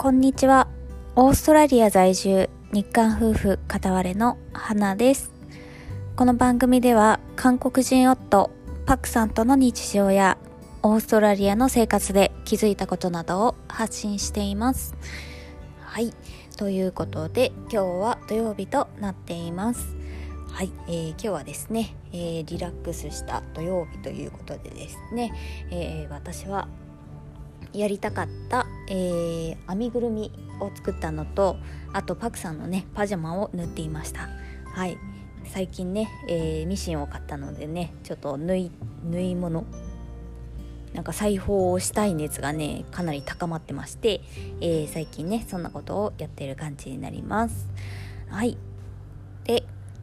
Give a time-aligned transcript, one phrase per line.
[0.00, 0.68] こんにちは。
[1.16, 5.32] オーストラリア在住日韓夫婦片割れの花です。
[6.14, 8.52] この番組では韓国人夫
[8.86, 10.38] パクさんとの日常や
[10.84, 14.94] オーストラリアの生活で気づいたことなどを発信しています。
[15.80, 16.14] はい。
[16.56, 19.96] ということで今日は土曜日となっています。
[20.52, 25.32] はい、えー、今日はですね、えー、リラックスした土曜日ということでですね、
[25.70, 26.68] えー、私は
[27.78, 31.56] やりたかった、えー、編みぐるみを作ったのと
[31.92, 34.28] あとパクさんのねパジャマを縫っていました。
[34.72, 34.98] はい。
[35.44, 38.70] 最近ね、えー、ミシンを買ったのでねちょっと縫い
[39.04, 39.64] 縫い物。
[40.94, 44.22] なんか裁縫をしたい熱がねかなり高まってまして、
[44.60, 47.68] えー、最近ねそんなことをやってる感じになります。
[48.28, 48.58] はい。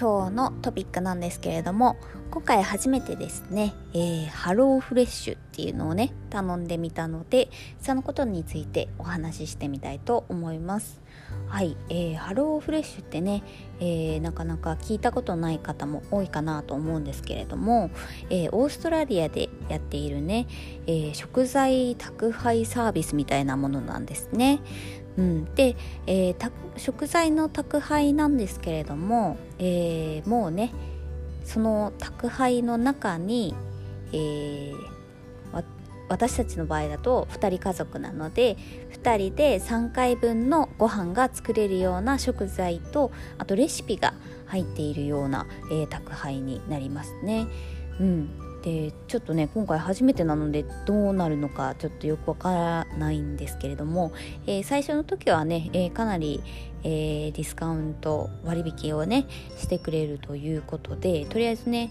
[0.00, 1.98] 今日のトピックなんですけれども
[2.30, 7.50] 今回初めてですね、えー、ハローフレッシュっていうのをね頼んでみたので
[7.82, 11.02] そのことについてお話ししてみたいと思います。
[11.48, 13.42] はい、えー、ハローフレッシュってね、
[13.80, 17.90] えー、なかなか聞いたことない方も多いかなと思うんですけれども、
[18.30, 20.46] えー、オーストラリアでやっているね、
[20.86, 24.60] え、食材宅配サービスみたいなものなんですね。
[25.20, 25.76] うん、で、
[26.06, 30.72] えー、食材の宅配なんですけれども、えー、もうね
[31.44, 33.54] その宅配の中に、
[34.12, 34.94] えー、
[36.08, 38.56] 私たちの場合だと2人家族なので
[39.02, 44.14] 2人で3回分のご飯が作れるような食材とあとレシピが
[44.46, 47.46] 入っているような、えー、宅配になりますね。
[48.00, 48.30] うん、
[48.62, 54.12] でちょっとね今回初めてなのでどうなるのかちょっとよくわからないんですけれども、
[54.46, 56.42] えー、最初の時はね、えー、かなり、
[56.82, 61.90] えー、ディスカウント割引をねしてくれるということでとりあえずね、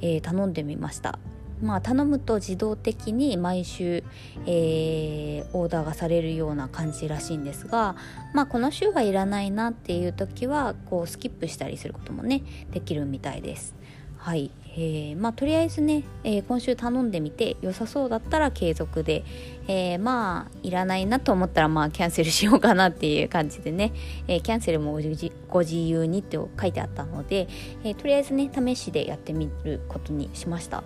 [0.00, 1.18] え頼んでみました。
[1.60, 4.04] まあ頼むと自動的に毎週、
[4.46, 7.96] えー、オーダーがされるような感じらしいんですが
[8.32, 13.74] まあこの週はいらないなっていう時はこうスキップしたりすることもねできるみたいです。
[14.18, 19.24] はい、えー、まあとりあえずね、えー、今週頼んでみて良さそうだったら継続で、
[19.66, 23.92] えー、まあいらないなと思ったらまあキャンセルしようかなっていう感じでね、
[24.28, 25.00] え、キャンセルも
[25.48, 27.48] ご自由にって書いてあったので、
[27.84, 30.84] え、とりあえずね試しでやってみることにしました。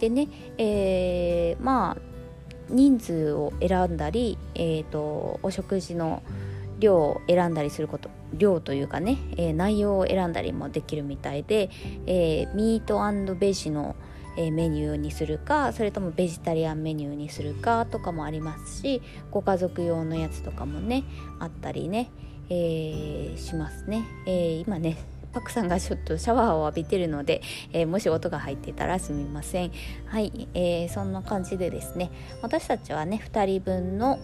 [0.00, 2.10] でね、え、まあ
[2.70, 6.22] 人数を選んだり、えーと、お食事の
[6.80, 11.70] 量を選んだりすること量というかね、えー、内容を選んだりもできるみたいで、
[12.06, 13.96] えー、ミートベジの、
[14.36, 21.04] えー、メニューにするかそれともベジタリアンメニューにするかとかもありますしご家族用のやつとかもね
[21.38, 22.10] あったりね、
[22.48, 24.96] えしますね、え今ね
[25.32, 27.40] パクさんがちょっとシャワーを浴びてるので、
[27.72, 29.72] えー、もし音が入ってたらすみません。
[30.06, 32.10] はい、えー、そんな感じでですね
[32.42, 34.18] 私たちはね2人分の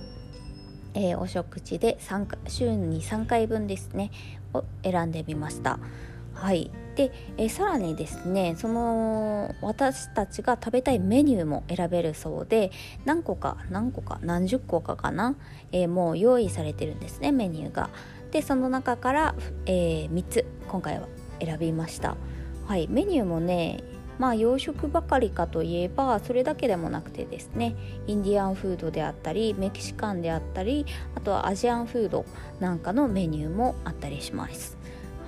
[0.97, 4.11] えー、お食事で3週に3回分ですね
[4.53, 5.79] を選んでみました。
[6.33, 6.71] はい。
[6.97, 12.71] で、え、さらにですねその私たちが食べたいメニューも選べるそうで
[13.05, 15.37] 何個か何個か何十個かかな、
[15.73, 17.91] えー、もう用意されてるんですねメニューが。
[18.31, 19.35] でその中から、
[19.67, 21.07] えー、3つ今回は
[21.41, 22.17] 選びました。
[22.67, 22.89] はい。
[22.89, 23.81] メニューもね
[24.19, 27.75] まあ洋食ばかりかといえばそれだけでもなくてですね
[28.07, 32.25] インディアンフードであったりメキシカンであったりあとはアジアンフード
[32.61, 34.77] なんかのメニューもあったりします。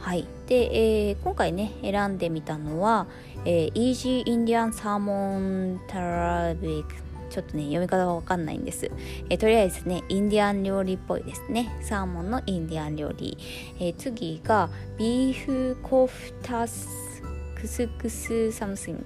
[0.00, 0.26] はい。
[0.46, 3.06] で、えー、今回ね選んでみたのは、
[3.44, 6.94] えー、 Easy Indian Salmon Traybake
[7.30, 8.90] ちょっとね読み方がわかんないんです、
[9.28, 11.76] えー、とりあえずねインディアン料理っぽいですね。
[11.82, 13.36] サーモンのインディアン料理、
[13.80, 19.04] えー、次が Beef Kofta couscous something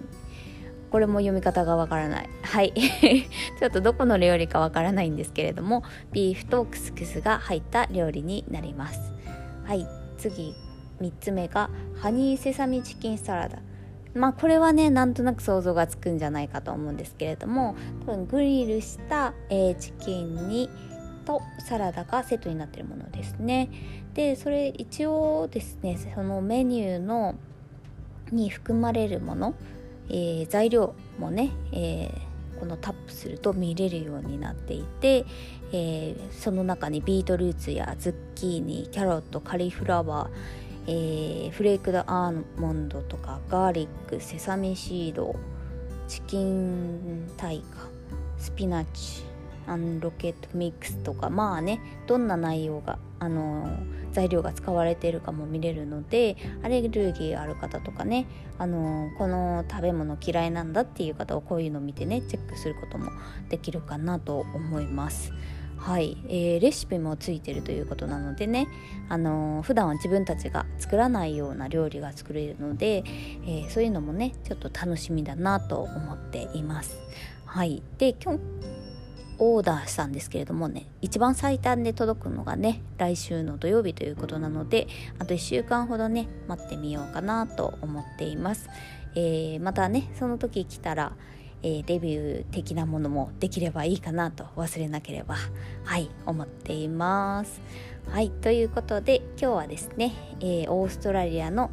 [0.91, 2.29] これも読み方がわからない。
[2.43, 2.75] はい。
[3.59, 9.01] ちょっとどこの料理かわからないんですけれどもビーフとクスクスが入った料理になります。
[9.65, 9.87] はい。
[10.19, 10.55] 次。
[11.01, 13.59] 3つ目がハニーセサミチキンサラダ。
[14.15, 17.75] まあこれはねなんとなく想像がつくんじゃないかと思うんですけれども
[18.07, 20.69] 多分グリルした、え、チキンに
[21.25, 23.71] とサラダがセットになってるものですね。
[24.13, 27.37] でそれ一応ですねそのメニューの
[28.33, 29.55] に含まれるもの、
[30.09, 35.25] えー、材料もね、えー、このタップすると見れるようになっていて、
[35.73, 45.35] えー、その中にビートルーツやズッキーニキャロットカリフラワー、えー、フレークドアーモンドとかガーリックセサミシード
[46.09, 47.89] チキンタイカ
[48.39, 49.23] スピナッチ
[49.67, 53.79] アンロケットミックスとかまあねどんな内容があの
[54.11, 58.27] 材料が使われているかも見れるのでアレルギーある方とかね
[58.59, 63.13] あのこの食べ物嫌いなんだっていう方はこういうのを見てねチェックすることも
[63.49, 65.33] できるかなと思います。
[65.77, 68.69] はい、えー、レシピもついてるということなのでね、
[69.09, 73.03] あのー、普段は自分たちが作らないような料理が作れるので、
[73.45, 76.97] えー、そういうのもねちょっと楽しみだなと思っています。
[77.47, 78.41] はい、で今日
[79.45, 84.87] オーダーしたんですけれどもね一番最短で届くのがね来週の土曜日ということなので
[85.19, 88.69] あと1週間ほどね待ってみようかなと思っています、
[89.17, 91.17] えー、またねその時来たら
[91.65, 95.37] えー、レビュー的なものもできればいいかなと忘れなければ
[95.85, 97.61] はい思っています。
[98.09, 101.71] はいということで今日はですね、えー、オーストラリアの、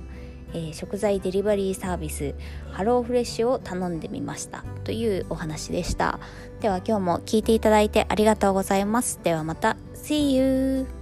[0.53, 2.35] えー、食材デリバリーサービス
[2.71, 4.63] ハローフレッシュを頼んでみました。
[4.83, 6.19] というお話でした。
[6.61, 9.19] では今日も聞いていただいてありがとうございます。
[9.23, 9.77] ではまた。
[9.95, 10.98] See you!